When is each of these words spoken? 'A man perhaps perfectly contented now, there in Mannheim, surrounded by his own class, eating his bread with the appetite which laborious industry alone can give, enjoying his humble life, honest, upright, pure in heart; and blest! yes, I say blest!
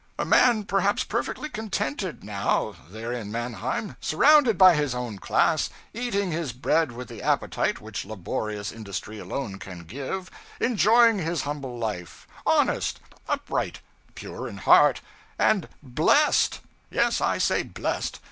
'A 0.17 0.25
man 0.25 0.63
perhaps 0.65 1.03
perfectly 1.03 1.47
contented 1.47 2.23
now, 2.23 2.73
there 2.89 3.13
in 3.13 3.31
Mannheim, 3.31 3.95
surrounded 4.01 4.57
by 4.57 4.73
his 4.73 4.95
own 4.95 5.19
class, 5.19 5.69
eating 5.93 6.31
his 6.31 6.53
bread 6.53 6.91
with 6.91 7.07
the 7.07 7.21
appetite 7.21 7.79
which 7.79 8.03
laborious 8.03 8.71
industry 8.71 9.19
alone 9.19 9.59
can 9.59 9.83
give, 9.83 10.31
enjoying 10.59 11.19
his 11.19 11.43
humble 11.43 11.77
life, 11.77 12.25
honest, 12.47 12.99
upright, 13.29 13.79
pure 14.15 14.47
in 14.47 14.57
heart; 14.57 15.01
and 15.37 15.69
blest! 15.83 16.61
yes, 16.89 17.21
I 17.21 17.37
say 17.37 17.61
blest! 17.61 18.19